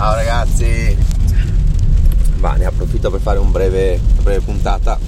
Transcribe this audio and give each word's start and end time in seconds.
Ciao 0.00 0.14
ragazzi! 0.14 0.96
Ma 2.36 2.54
ne 2.54 2.64
approfitto 2.64 3.10
per 3.10 3.20
fare 3.20 3.38
un 3.38 3.50
breve, 3.50 4.00
una 4.12 4.22
breve 4.22 4.40
puntata. 4.40 4.98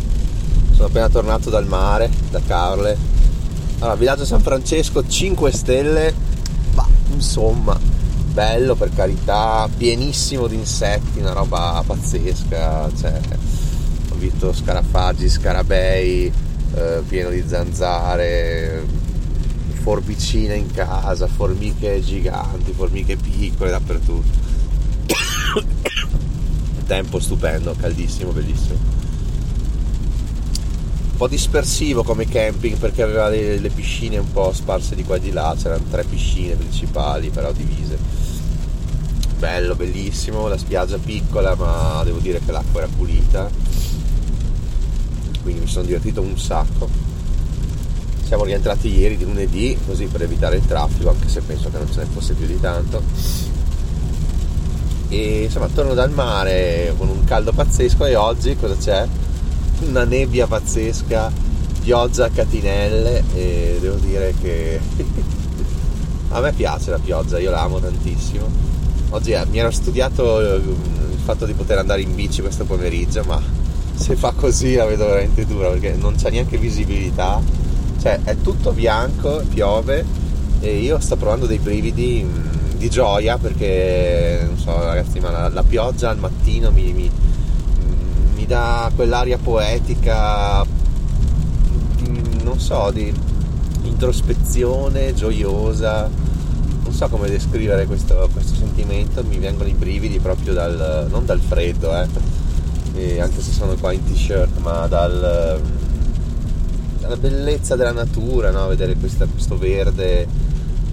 Sono 0.71 0.89
appena 0.89 1.09
tornato 1.09 1.49
dal 1.49 1.67
mare, 1.67 2.11
da 2.29 2.43
Carle. 2.47 2.95
Allora, 3.79 3.95
villaggio 3.95 4.27
San 4.27 4.43
Francesco, 4.43 5.03
5 5.09 5.51
stelle, 5.51 6.15
ma 6.75 6.87
insomma, 7.11 7.75
bello 8.35 8.75
per 8.75 8.91
carità, 8.95 9.67
pienissimo 9.75 10.47
di 10.47 10.57
insetti, 10.57 11.21
una 11.21 11.33
roba 11.33 11.83
pazzesca. 11.87 12.91
Cioè, 12.95 13.21
ho 14.11 14.15
visto 14.17 14.53
scarafaggi, 14.53 15.27
scarabei, 15.31 16.31
eh, 16.75 17.03
pieno 17.09 17.31
di 17.31 17.43
zanzare, 17.47 18.85
forbicine 19.81 20.55
in 20.57 20.71
casa, 20.71 21.27
formiche 21.29 22.03
giganti, 22.03 22.73
formiche 22.73 23.17
piccole 23.17 23.71
dappertutto. 23.71 24.52
Tempo 26.93 27.21
stupendo, 27.21 27.75
caldissimo, 27.75 28.33
bellissimo. 28.33 28.75
Un 31.13 31.17
po' 31.17 31.27
dispersivo 31.27 32.03
come 32.03 32.29
camping 32.29 32.77
perché 32.77 33.01
aveva 33.01 33.31
le, 33.31 33.59
le 33.59 33.71
piscine 33.71 34.19
un 34.19 34.31
po' 34.31 34.53
sparse 34.53 34.95
di 34.95 35.03
qua 35.03 35.17
e 35.17 35.21
di 35.21 35.33
là, 35.33 35.57
c'erano 35.59 35.85
tre 35.91 36.05
piscine 36.05 36.55
principali 36.55 37.31
però 37.31 37.51
divise. 37.51 37.97
Bello, 39.39 39.75
bellissimo, 39.75 40.49
la 40.49 40.59
spiaggia 40.59 40.99
piccola 40.99 41.55
ma 41.55 42.03
devo 42.05 42.19
dire 42.19 42.43
che 42.45 42.53
l'acqua 42.53 42.83
era 42.83 42.91
pulita, 42.95 43.49
quindi 45.43 45.63
mi 45.63 45.69
sono 45.69 45.87
divertito 45.87 46.21
un 46.21 46.39
sacco 46.39 46.91
siamo 48.23 48.45
rientrati 48.45 48.89
ieri 48.89 49.17
di 49.17 49.25
lunedì 49.25 49.79
così 49.87 50.07
per 50.07 50.23
evitare 50.23 50.57
il 50.57 50.67
traffico 50.67 51.11
anche 51.11 51.29
se 51.29 51.41
penso 51.41 51.71
che 51.71 51.79
non 51.79 51.91
ce 51.91 52.01
ne 52.01 52.07
fosse 52.13 52.35
più 52.35 52.47
di 52.47 52.59
tanto 52.61 53.03
e 55.13 55.43
insomma 55.43 55.69
torno 55.69 55.93
dal 55.93 56.11
mare 56.11 56.95
con 56.97 57.09
un 57.09 57.23
caldo 57.25 57.53
pazzesco 57.53 58.07
e 58.07 58.17
oggi 58.17 58.57
cosa 58.57 58.75
c'è? 58.77 59.07
una 59.87 60.05
nebbia 60.05 60.47
pazzesca 60.47 61.31
pioggia 61.83 62.27
a 62.27 62.31
catinelle 62.31 63.23
e 63.35 63.77
devo 63.79 63.97
dire 63.97 64.33
che 64.41 64.81
a 66.31 66.41
me 66.41 66.53
piace 66.53 66.91
la 66.91 66.99
pioggia 66.99 67.39
io 67.39 67.51
la 67.51 67.61
amo 67.61 67.79
tantissimo 67.79 68.49
oggi 69.11 69.33
eh, 69.33 69.45
mi 69.51 69.59
ero 69.59 69.71
studiato 69.71 70.41
eh, 70.41 70.55
il 70.57 71.21
fatto 71.23 71.45
di 71.45 71.53
poter 71.53 71.77
andare 71.77 72.01
in 72.01 72.15
bici 72.15 72.41
questo 72.41 72.65
pomeriggio 72.65 73.23
ma 73.25 73.39
se 73.95 74.17
fa 74.17 74.33
così 74.33 74.77
la 74.77 74.87
vedo 74.87 75.05
veramente 75.05 75.45
dura 75.45 75.69
perché 75.69 75.93
non 75.93 76.15
c'è 76.15 76.31
neanche 76.31 76.57
visibilità 76.57 77.39
cioè 78.01 78.21
è 78.25 78.37
tutto 78.41 78.73
bianco, 78.73 79.45
piove 79.49 80.05
e 80.61 80.79
io 80.79 80.99
sto 81.01 81.17
provando 81.17 81.45
dei 81.47 81.59
brividi 81.59 82.23
mh, 82.23 82.62
di 82.83 82.91
gioia 82.91 83.39
perché 83.39 84.43
non 84.45 84.59
so 84.59 84.77
ragazzi 84.77 85.21
ma 85.21 85.31
la, 85.31 85.49
la 85.51 85.63
pioggia 85.63 86.11
al 86.11 86.19
mattino 86.19 86.73
mi, 86.73 86.93
mi, 86.93 87.09
mi, 88.35 88.45
dà 88.45 88.91
quell'aria 88.97 89.39
poetica 89.39 90.67
di, 91.95 92.41
non 92.43 92.59
so 92.59 92.91
di 92.91 93.15
introspezione 93.85 95.15
gioiosa 95.15 96.11
non 96.83 96.93
so 96.93 97.09
come 97.09 97.31
descrivere 97.31 97.87
questo, 97.87 98.29
questo 98.33 98.57
sentimento 98.57 99.23
mi 99.23 99.39
vengono 99.39 99.69
i 99.69 99.75
brividi 99.75 100.19
proprio 100.19 100.53
dal 100.53 101.07
non 101.09 101.25
dal 101.25 101.39
freddo 101.39 101.95
eh, 102.95 103.21
anche 103.21 103.41
se 103.41 103.53
sono 103.53 103.77
qua 103.77 103.93
in 103.93 104.03
t-shirt 104.03 104.59
ma 104.59 104.89
dal 104.89 105.61
la 107.09 107.17
bellezza 107.17 107.75
della 107.75 107.93
natura, 107.93 108.51
no? 108.51 108.69
vedere 108.69 108.95
questa, 108.95 109.27
questo 109.27 109.59
verde 109.59 110.27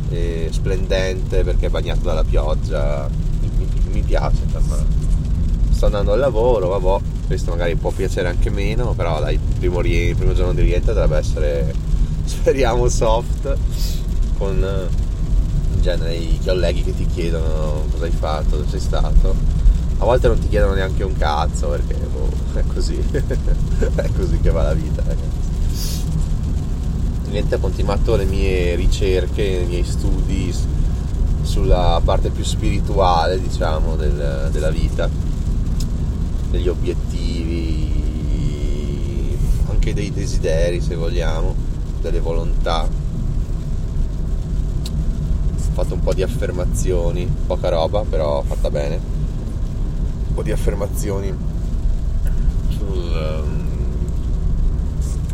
eh, 0.10 0.50
splendente 0.52 1.44
perché 1.44 1.68
è 1.68 1.70
bagnato 1.70 2.02
dalla 2.02 2.24
pioggia, 2.24 3.08
mi, 3.42 3.68
mi, 3.92 4.02
piace. 4.02 4.44
Insomma. 4.44 4.78
Sto 5.72 5.86
andando 5.86 6.12
al 6.12 6.20
lavoro, 6.20 6.78
vabbè, 6.78 7.06
questo 7.28 7.52
magari 7.52 7.76
può 7.76 7.92
piacere 7.92 8.28
anche 8.28 8.50
meno, 8.50 8.94
però 8.94 9.20
dai, 9.20 9.36
il 9.36 9.39
primo, 9.58 9.80
il 9.80 10.16
primo 10.16 10.33
giorno 10.33 10.54
di 10.54 10.61
rientro 10.61 10.94
dovrebbe 10.94 11.17
essere, 11.17 11.73
speriamo, 12.26 12.88
soft, 12.89 13.56
con 14.38 14.89
in 15.73 15.82
genere 15.82 16.16
i 16.16 16.39
colleghi 16.44 16.83
che 16.83 16.95
ti 16.95 17.06
chiedono 17.06 17.86
cosa 17.92 18.06
hai 18.06 18.12
fatto, 18.12 18.58
dove 18.58 18.70
sei 18.70 18.80
stato. 18.80 19.36
A 20.00 20.06
volte 20.06 20.28
non 20.28 20.39
ti 20.39 20.48
chiedono 20.48 20.73
neanche 20.73 21.04
un 21.04 21.16
cazzo 21.17 21.70
perché 21.70 21.94
boh, 21.95 22.30
è 22.54 22.64
così, 22.73 22.98
è 23.12 24.10
così 24.17 24.39
che 24.39 24.50
va 24.50 24.64
la 24.64 24.73
vita, 24.73 25.02
ragazzi 25.06 25.39
niente 27.30 27.56
ho 27.56 27.60
continuato 27.60 28.16
le 28.16 28.26
mie 28.26 28.76
ricerche, 28.76 29.44
i 29.44 29.66
miei 29.66 29.84
studi 29.84 30.54
sulla 31.42 32.02
parte 32.04 32.30
più 32.30 32.44
spirituale 32.44 33.40
diciamo 33.42 33.95
del, 33.95 34.50
della 34.52 34.70
vita, 34.70 35.10
degli 36.50 36.68
obiettivi, 36.68 37.88
anche 39.70 39.94
dei 39.94 40.12
desideri 40.12 40.82
se 40.82 40.95
vogliamo, 40.95 41.56
delle 42.02 42.20
volontà. 42.20 42.88
Ho 45.56 45.72
fatto 45.73 45.94
un 45.94 46.02
po' 46.02 46.14
di 46.14 46.23
affermazioni, 46.23 47.26
poca 47.48 47.70
roba 47.70 48.04
però 48.04 48.42
fatta 48.44 48.70
bene, 48.70 49.00
un 50.28 50.34
po' 50.34 50.44
di 50.44 50.52
affermazioni 50.52 51.34
sul... 52.70 53.78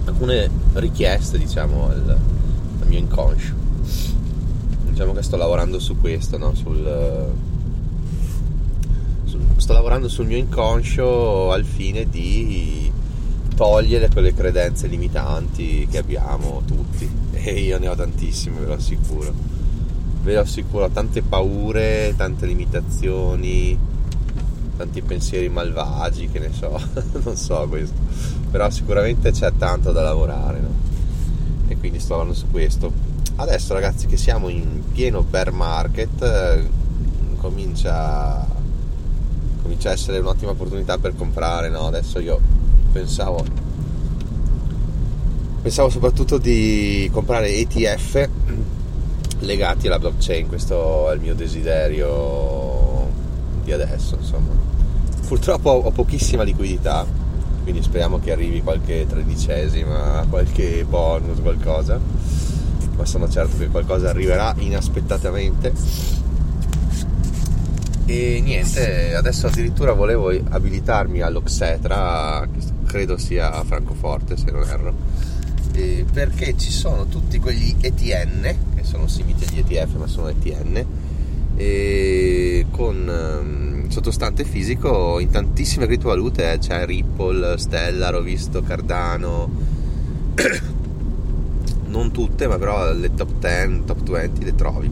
Alcune 0.06 0.50
richieste 0.74 1.38
diciamo 1.38 1.90
al, 1.90 2.18
al, 2.82 2.88
mio 2.88 3.00
inconscio. 3.00 3.54
Diciamo 4.90 5.14
che 5.14 5.24
sto 5.24 5.36
lavorando 5.36 5.80
su 5.80 6.00
questo 6.00 6.38
no? 6.38 6.54
sul, 6.56 7.32
sul, 9.26 9.42
sto 9.58 9.74
lavorando 9.74 10.08
sul 10.08 10.28
mio 10.28 10.38
inconscio 10.38 11.52
al 11.52 11.66
fine 11.66 12.08
di 12.10 12.92
togliere 13.56 14.10
quelle 14.10 14.34
credenze 14.34 14.88
limitanti 14.88 15.88
che 15.90 15.98
abbiamo 15.98 16.62
tutti. 16.66 17.24
E 17.46 17.60
io 17.60 17.78
ne 17.78 17.88
ho 17.88 17.96
tantissime 17.96 18.60
ve 18.60 18.66
lo 18.66 18.74
assicuro. 18.74 19.32
Ve 20.24 20.34
lo 20.34 20.40
assicuro 20.40 20.90
tante 20.90 21.22
paure 21.22 22.16
tante 22.18 22.48
limitazioni 22.48 23.78
tanti 24.76 25.02
pensieri 25.02 25.50
malvagi, 25.50 26.30
che 26.30 26.40
ne 26.40 26.52
so, 26.52 26.80
non 27.24 27.36
so 27.36 27.66
questo, 27.68 27.96
però 28.52 28.70
sicuramente 28.70 29.32
c'è 29.32 29.52
tanto 29.58 29.92
da 29.92 30.02
lavorare, 30.02 30.60
no? 30.60 30.70
E 31.68 31.78
quindi 31.78 32.00
sto 32.00 32.12
lavorando 32.14 32.38
su 32.38 32.50
questo. 32.52 32.92
Adesso 33.38 33.74
ragazzi 33.74 34.08
che 34.08 34.18
siamo 34.18 34.50
in 34.50 34.82
pieno 34.92 35.22
bear 35.24 35.52
market, 35.52 36.22
eh, 36.22 36.68
comincia, 37.38 38.46
comincia 39.62 39.90
a 39.90 39.94
essere 39.94 40.20
un'ottima 40.20 40.52
opportunità 40.52 40.98
per 40.98 41.16
comprare, 41.16 41.70
no? 41.70 41.88
Adesso 41.88 42.20
io 42.20 42.40
pensavo, 42.92 43.44
pensavo 45.62 45.90
soprattutto 45.90 46.38
di 46.38 47.10
comprare 47.12 47.50
ETF 47.50 48.30
legati 49.40 49.88
alla 49.88 50.00
blockchain, 50.00 50.48
questo 50.48 51.12
è 51.12 51.16
il 51.16 51.22
mio 51.22 51.36
desiderio 51.36 52.85
di 53.66 53.74
adesso, 53.74 54.16
insomma 54.16 54.54
Purtroppo 55.26 55.72
ho 55.72 55.90
pochissima 55.90 56.44
liquidità, 56.44 57.04
quindi 57.64 57.82
speriamo 57.82 58.20
che 58.20 58.32
arrivi 58.32 58.62
qualche 58.62 59.08
tredicesima, 59.10 60.24
qualche 60.30 60.86
bonus, 60.88 61.40
qualcosa. 61.40 62.00
Ma 62.96 63.06
sono 63.06 63.28
certo 63.28 63.58
che 63.58 63.68
qualcosa 63.70 64.10
arriverà 64.10 64.54
inaspettatamente. 64.60 65.74
E 68.06 68.40
niente, 68.44 69.16
adesso 69.16 69.48
addirittura 69.48 69.94
volevo 69.94 70.30
abilitarmi 70.30 71.22
all'Oxetra, 71.22 72.48
che 72.54 72.60
credo 72.86 73.18
sia 73.18 73.52
a 73.52 73.64
Francoforte 73.64 74.38
se 74.38 74.52
non 74.52 74.62
erro, 74.62 74.94
perché 76.14 76.56
ci 76.56 76.70
sono 76.70 77.08
tutti 77.08 77.40
quegli 77.40 77.76
ETN, 77.82 78.42
che 78.76 78.84
sono 78.84 79.08
simili 79.08 79.44
agli 79.44 79.58
ETF 79.58 79.96
ma 79.96 80.06
sono 80.06 80.28
ETN, 80.28 80.86
e 81.56 82.66
con 82.70 83.08
um, 83.08 83.88
sottostante 83.90 84.44
fisico 84.44 85.20
in 85.20 85.30
tantissime 85.30 85.86
criptovalute 85.86 86.52
eh, 86.52 86.58
c'è 86.58 86.86
Ripple, 86.86 87.58
Stellar, 87.58 88.16
ho 88.16 88.22
visto 88.22 88.62
Cardano. 88.62 89.74
Non 91.88 92.12
tutte 92.12 92.48
ma 92.48 92.58
però 92.58 92.92
le 92.92 93.14
top 93.14 93.32
10, 93.40 93.84
top 93.86 94.10
20 94.10 94.44
le 94.44 94.56
trovi. 94.56 94.92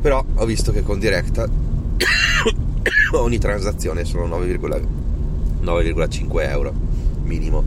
Però 0.00 0.24
ho 0.34 0.44
visto 0.44 0.72
che 0.72 0.82
con 0.82 0.98
Directa 0.98 1.46
ogni 3.14 3.38
transazione 3.38 4.04
sono 4.04 4.36
9,5 4.36 6.50
euro 6.50 6.72
minimo. 7.22 7.62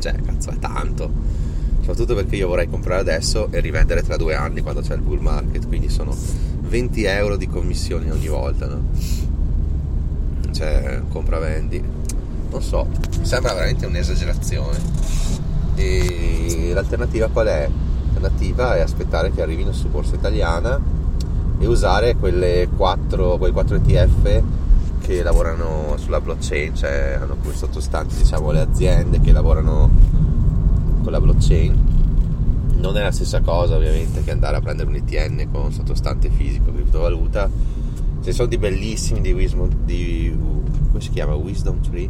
Cioè 0.00 0.14
cazzo 0.22 0.50
è 0.50 0.58
tanto 0.58 1.41
soprattutto 1.82 2.14
perché 2.14 2.36
io 2.36 2.48
vorrei 2.48 2.68
comprare 2.68 3.00
adesso 3.00 3.48
e 3.50 3.60
rivendere 3.60 4.02
tra 4.02 4.16
due 4.16 4.34
anni 4.34 4.62
quando 4.62 4.80
c'è 4.80 4.94
il 4.94 5.02
bull 5.02 5.20
market, 5.20 5.66
quindi 5.66 5.90
sono 5.90 6.16
20 6.60 7.04
euro 7.04 7.36
di 7.36 7.46
commissioni 7.46 8.10
ogni 8.10 8.28
volta, 8.28 8.66
no? 8.66 8.82
Cioè, 10.52 11.02
compra-vendi. 11.08 11.82
Non 12.50 12.62
so, 12.62 12.86
sembra 13.22 13.54
veramente 13.54 13.86
un'esagerazione. 13.86 14.78
E 15.74 16.70
l'alternativa 16.72 17.28
qual 17.28 17.46
è? 17.46 17.68
L'alternativa 18.12 18.76
è 18.76 18.80
aspettare 18.80 19.32
che 19.32 19.42
arrivino 19.42 19.72
su 19.72 19.88
borsa 19.88 20.14
italiana 20.14 20.78
e 21.58 21.66
usare 21.66 22.14
quelle 22.16 22.68
4, 22.76 23.38
quei 23.38 23.52
4 23.52 23.76
ETF 23.76 24.42
che 25.00 25.22
lavorano 25.22 25.96
sulla 25.96 26.20
blockchain, 26.20 26.76
cioè 26.76 27.18
hanno 27.20 27.36
come 27.40 27.54
sottostanti 27.54 28.16
diciamo, 28.16 28.52
le 28.52 28.60
aziende 28.60 29.20
che 29.20 29.32
lavorano 29.32 29.90
con 31.02 31.12
la 31.12 31.20
blockchain. 31.20 32.00
Non 32.76 32.96
è 32.96 33.02
la 33.02 33.12
stessa 33.12 33.40
cosa 33.40 33.76
ovviamente 33.76 34.24
che 34.24 34.30
andare 34.30 34.56
a 34.56 34.60
prendere 34.60 34.88
un 34.88 34.96
ETN 34.96 35.48
con 35.52 35.72
sottostante 35.72 36.30
fisico, 36.30 36.72
criptovaluta. 36.72 37.50
Ce 38.22 38.32
sono 38.32 38.48
di 38.48 38.58
bellissimi 38.58 39.20
di 39.20 39.32
Wisdom, 39.32 39.68
di, 39.84 40.34
come 40.88 41.00
si 41.00 41.10
chiama? 41.10 41.34
Wisdom 41.34 41.80
Tree, 41.80 42.08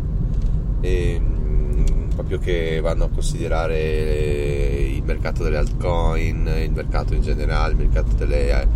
e, 0.81 1.15
ehm, 1.15 2.09
proprio 2.15 2.39
che 2.39 2.81
vanno 2.81 3.05
a 3.05 3.09
considerare 3.09 4.89
il 4.89 5.03
mercato 5.03 5.43
delle 5.43 5.57
altcoin, 5.57 6.51
il 6.63 6.73
mercato 6.73 7.15
in 7.15 7.23
generale, 7.23 7.73
il 7.73 7.79
mercato 7.79 8.15
delle 8.15 8.69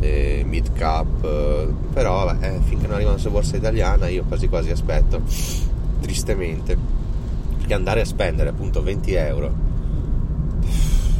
eh, 0.00 0.44
mid 0.46 0.72
cap, 0.72 1.24
eh, 1.24 1.68
però 1.92 2.24
vabbè, 2.24 2.58
finché 2.64 2.86
non 2.86 2.96
arrivano 2.96 3.18
sulla 3.18 3.32
borsa 3.32 3.56
italiana 3.56 4.08
io 4.08 4.24
quasi 4.24 4.48
quasi 4.48 4.70
aspetto, 4.70 5.22
tristemente, 6.00 6.76
perché 7.62 7.74
andare 7.74 8.00
a 8.00 8.04
spendere 8.04 8.50
appunto 8.50 8.82
20 8.82 9.12
euro. 9.14 9.52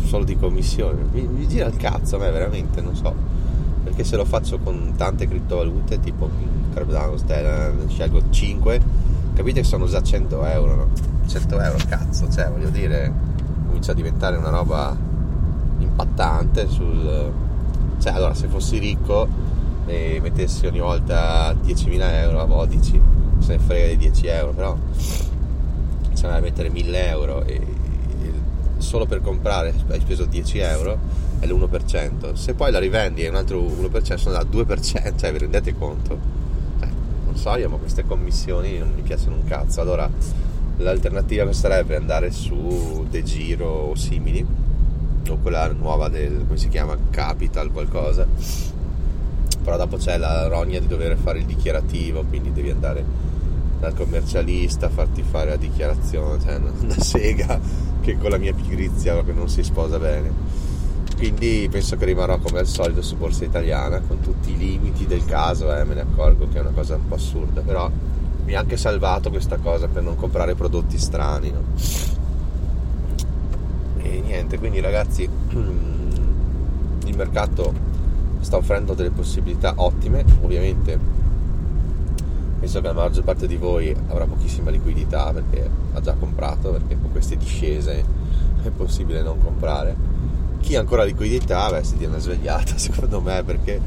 Solo 0.04 0.24
di 0.24 0.36
commissione. 0.36 1.04
Mi, 1.12 1.22
mi 1.22 1.46
gira 1.46 1.66
il 1.66 1.76
cazzo 1.76 2.16
a 2.16 2.18
me 2.18 2.30
veramente, 2.30 2.80
non 2.80 2.96
so, 2.96 3.14
perché 3.84 4.02
se 4.04 4.16
lo 4.16 4.24
faccio 4.24 4.58
con 4.58 4.92
tante 4.96 5.28
criptovalute 5.28 6.00
tipo 6.00 6.28
Cardano, 6.74 7.16
Stellar, 7.16 7.72
scelgo 7.86 8.22
5, 8.28 8.80
capite 9.34 9.60
che 9.60 9.66
sono 9.66 9.86
già 9.86 10.02
100 10.02 10.44
euro, 10.46 10.74
no? 10.74 10.88
100 11.26 11.60
euro 11.60 11.78
cazzo, 11.88 12.28
cioè 12.28 12.50
voglio 12.50 12.68
dire, 12.68 13.10
comincia 13.66 13.92
a 13.92 13.94
diventare 13.94 14.36
una 14.36 14.50
roba 14.50 14.94
impattante 15.78 16.68
sul 16.68 17.32
cioè, 18.02 18.14
allora, 18.14 18.34
se 18.34 18.48
fossi 18.48 18.78
ricco 18.78 19.28
e 19.86 20.18
mettessi 20.20 20.66
ogni 20.66 20.80
volta 20.80 21.52
10.000 21.52 22.00
euro 22.00 22.40
a 22.40 22.44
Vodici, 22.46 23.00
se 23.38 23.52
ne 23.52 23.58
frega 23.60 23.86
di 23.90 23.96
10 23.96 24.26
euro, 24.26 24.50
però 24.50 24.76
se 26.14 26.26
vai 26.26 26.38
a 26.38 26.40
mettere 26.40 26.70
1.000 26.70 26.94
euro 27.08 27.44
e, 27.44 27.54
e 27.54 28.32
solo 28.78 29.06
per 29.06 29.20
comprare 29.20 29.74
hai 29.88 30.00
speso 30.00 30.24
10 30.24 30.58
euro 30.58 30.98
è 31.38 31.46
l'1%. 31.46 32.34
Se 32.34 32.54
poi 32.54 32.70
la 32.70 32.78
rivendi 32.78 33.22
è 33.22 33.28
un 33.28 33.36
altro 33.36 33.60
1%, 33.60 34.14
sono 34.14 34.36
da 34.36 34.44
2%, 34.44 35.16
cioè 35.16 35.32
vi 35.32 35.38
rendete 35.38 35.76
conto? 35.76 36.18
Cioè, 36.78 36.88
non 37.24 37.36
so 37.36 37.56
io, 37.56 37.68
ma 37.68 37.76
queste 37.76 38.04
commissioni 38.04 38.78
non 38.78 38.92
mi 38.94 39.02
piacciono 39.02 39.36
un 39.36 39.44
cazzo. 39.44 39.80
Allora, 39.80 40.08
l'alternativa 40.78 41.52
sarebbe 41.52 41.96
andare 41.96 42.30
su 42.30 43.06
De 43.08 43.22
Giro 43.22 43.66
o 43.66 43.94
simili 43.94 44.44
o 45.28 45.38
quella 45.38 45.70
nuova 45.72 46.08
del 46.08 46.44
come 46.46 46.58
si 46.58 46.68
chiama 46.68 46.96
Capital 47.10 47.70
qualcosa 47.70 48.26
però 49.62 49.76
dopo 49.76 49.96
c'è 49.96 50.16
la 50.16 50.48
rogna 50.48 50.80
di 50.80 50.88
dover 50.88 51.16
fare 51.16 51.38
il 51.38 51.44
dichiarativo 51.44 52.24
quindi 52.24 52.52
devi 52.52 52.70
andare 52.70 53.04
dal 53.82 53.94
commercialista 53.94 54.88
farti 54.88 55.24
fare 55.24 55.50
la 55.50 55.56
dichiarazione 55.56 56.40
cioè 56.40 56.54
una 56.54 56.94
sega 56.96 57.58
che 58.00 58.16
con 58.16 58.30
la 58.30 58.38
mia 58.38 58.54
pigrizia 58.54 59.12
proprio 59.14 59.34
non 59.34 59.48
si 59.48 59.64
sposa 59.64 59.98
bene 59.98 60.30
quindi 61.16 61.66
penso 61.68 61.96
che 61.96 62.04
rimarrò 62.04 62.38
come 62.38 62.60
al 62.60 62.68
solito 62.68 63.02
su 63.02 63.16
borsa 63.16 63.44
italiana 63.44 64.00
con 64.00 64.20
tutti 64.20 64.52
i 64.52 64.56
limiti 64.56 65.04
del 65.04 65.24
caso 65.24 65.74
eh, 65.74 65.82
me 65.82 65.94
ne 65.94 66.02
accorgo 66.02 66.46
che 66.46 66.58
è 66.58 66.60
una 66.60 66.70
cosa 66.70 66.94
un 66.94 67.08
po' 67.08 67.16
assurda 67.16 67.60
però 67.62 67.90
mi 68.44 68.54
ha 68.54 68.60
anche 68.60 68.76
salvato 68.76 69.30
questa 69.30 69.56
cosa 69.56 69.88
per 69.88 70.04
non 70.04 70.14
comprare 70.14 70.54
prodotti 70.54 70.96
strani 70.96 71.50
no? 71.50 71.62
e 73.96 74.20
niente 74.24 74.60
quindi 74.60 74.78
ragazzi 74.78 75.28
il 77.04 77.16
mercato 77.16 77.74
sta 78.38 78.58
offrendo 78.58 78.94
delle 78.94 79.10
possibilità 79.10 79.72
ottime 79.74 80.24
ovviamente 80.42 81.22
penso 82.62 82.80
che 82.80 82.86
la 82.86 82.92
maggior 82.92 83.24
parte 83.24 83.48
di 83.48 83.56
voi 83.56 83.92
avrà 84.06 84.24
pochissima 84.24 84.70
liquidità 84.70 85.32
perché 85.32 85.68
ha 85.94 86.00
già 86.00 86.14
comprato 86.14 86.70
perché 86.70 86.96
con 86.96 87.10
queste 87.10 87.36
discese 87.36 88.04
è 88.62 88.68
possibile 88.68 89.20
non 89.20 89.42
comprare 89.42 89.96
chi 90.60 90.76
ha 90.76 90.78
ancora 90.78 91.02
liquidità 91.02 91.70
beh 91.70 91.82
si 91.82 91.96
dia 91.96 92.06
una 92.06 92.18
svegliata 92.18 92.78
secondo 92.78 93.20
me 93.20 93.42
perché 93.42 93.80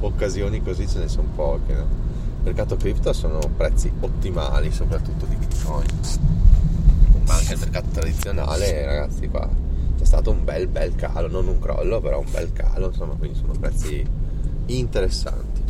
occasioni 0.00 0.62
così 0.62 0.86
ce 0.86 0.98
ne 0.98 1.08
sono 1.08 1.28
poche 1.34 1.72
no? 1.72 1.80
il 1.80 2.44
mercato 2.44 2.76
cripto 2.76 3.14
sono 3.14 3.38
prezzi 3.56 3.90
ottimali 3.98 4.70
soprattutto 4.72 5.24
di 5.24 5.34
bitcoin 5.34 5.86
ma 7.24 7.34
anche 7.34 7.54
il 7.54 7.58
mercato 7.60 7.88
tradizionale 7.92 8.84
ragazzi 8.84 9.26
qua 9.28 9.48
c'è 9.96 10.04
stato 10.04 10.30
un 10.30 10.44
bel 10.44 10.68
bel 10.68 10.94
calo, 10.94 11.26
non 11.26 11.48
un 11.48 11.58
crollo, 11.58 12.00
però 12.00 12.20
un 12.20 12.30
bel 12.30 12.52
calo, 12.52 12.86
insomma, 12.86 13.14
quindi 13.14 13.36
sono 13.36 13.52
prezzi 13.58 14.06
interessanti. 14.66 15.60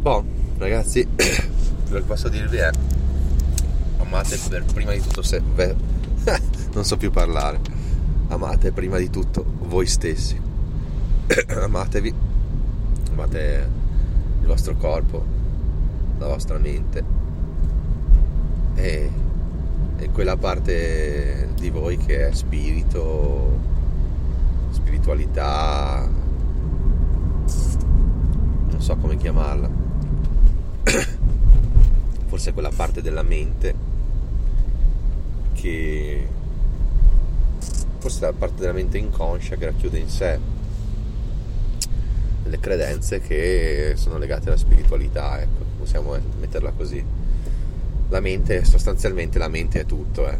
Boh, 0.00 0.24
ragazzi, 0.60 1.06
quello 1.16 2.00
che 2.00 2.06
posso 2.06 2.28
dirvi 2.28 2.58
è 2.58 2.70
amate 3.98 4.38
per 4.48 4.64
prima 4.64 4.92
di 4.92 5.00
tutto 5.00 5.22
se 5.22 5.40
beh, 5.40 5.74
non 6.72 6.84
so 6.84 6.96
più 6.96 7.10
parlare. 7.10 7.60
Amate 8.28 8.70
prima 8.70 8.98
di 8.98 9.10
tutto 9.10 9.44
voi 9.62 9.86
stessi. 9.86 10.38
Amatevi. 11.48 12.14
Amate 13.10 13.70
il 14.40 14.46
vostro 14.46 14.76
corpo, 14.76 15.24
la 16.18 16.26
vostra 16.26 16.58
mente 16.58 17.04
e 18.76 19.10
e 20.00 20.10
quella 20.12 20.36
parte 20.38 21.50
di 21.56 21.68
voi 21.68 21.98
che 21.98 22.28
è 22.28 22.32
spirito, 22.32 23.58
spiritualità, 24.70 26.08
non 28.70 28.80
so 28.80 28.96
come 28.96 29.18
chiamarla, 29.18 29.68
forse 32.40 32.54
quella 32.54 32.70
parte 32.74 33.02
della 33.02 33.22
mente 33.22 33.74
che 35.52 36.26
forse 37.98 38.20
la 38.22 38.32
parte 38.32 38.60
della 38.60 38.72
mente 38.72 38.96
inconscia 38.96 39.56
che 39.56 39.66
racchiude 39.66 39.98
in 39.98 40.08
sé 40.08 40.38
le 42.44 42.58
credenze 42.58 43.20
che 43.20 43.92
sono 43.96 44.16
legate 44.16 44.48
alla 44.48 44.56
spiritualità, 44.56 45.38
ecco, 45.38 45.64
possiamo 45.78 46.16
metterla 46.40 46.70
così 46.70 47.04
la 48.08 48.20
mente, 48.20 48.64
sostanzialmente 48.64 49.38
la 49.38 49.48
mente 49.48 49.80
è 49.80 49.84
tutto, 49.84 50.26
eh. 50.26 50.38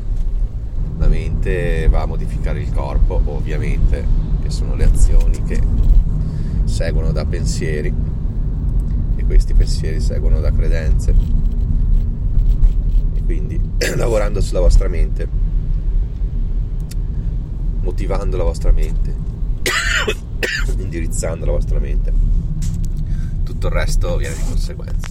la 0.97 1.07
mente 1.07 1.87
va 1.89 2.01
a 2.01 2.07
modificare 2.07 2.63
il 2.63 2.73
corpo, 2.73 3.21
ovviamente, 3.27 4.05
che 4.43 4.49
sono 4.49 4.75
le 4.75 4.85
azioni 4.85 5.41
che 5.45 5.63
seguono 6.65 7.13
da 7.13 7.27
pensieri 7.27 7.93
e 9.17 9.25
questi 9.25 9.53
pensieri 9.53 10.01
seguono 10.01 10.41
da 10.41 10.51
credenze. 10.51 11.40
Quindi 13.31 13.61
lavorando 13.95 14.41
sulla 14.41 14.59
vostra 14.59 14.89
mente, 14.89 15.29
motivando 17.81 18.37
la 18.37 18.43
vostra 18.43 18.73
mente, 18.73 19.15
indirizzando 20.77 21.47
la 21.47 21.53
vostra 21.53 21.79
mente, 21.79 22.13
tutto 23.45 23.69
il 23.69 23.73
resto 23.73 24.17
viene 24.17 24.35
di 24.35 24.43
conseguenza. 24.43 25.07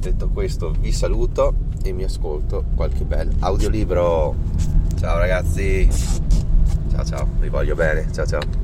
Detto 0.00 0.28
questo 0.28 0.74
vi 0.80 0.92
saluto 0.92 1.54
e 1.82 1.92
mi 1.92 2.04
ascolto 2.04 2.62
qualche 2.74 3.04
bel 3.04 3.30
audiolibro. 3.38 4.36
Ciao 4.98 5.16
ragazzi. 5.16 5.88
Ciao 6.90 7.04
ciao. 7.06 7.26
Vi 7.40 7.48
voglio 7.48 7.74
bene. 7.74 8.12
Ciao 8.12 8.26
ciao 8.26 8.61